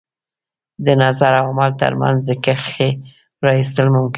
د 0.85 0.87
نظر 1.03 1.31
او 1.41 1.47
عمل 1.53 1.71
تر 1.81 1.93
منځ 2.01 2.17
د 2.29 2.31
کرښې 2.43 2.89
را 3.43 3.51
ایستل 3.59 3.87
ممکن 3.95 4.07
دي. 4.09 4.09